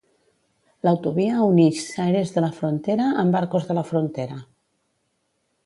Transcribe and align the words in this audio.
L'autovia 0.87 1.43
unix 1.49 1.83
Xerés 1.89 2.33
de 2.37 2.43
la 2.47 2.51
Frontera 2.61 3.11
amb 3.25 3.39
Arcos 3.43 3.69
de 3.69 3.79
la 3.81 3.87
Frontera. 3.93 4.41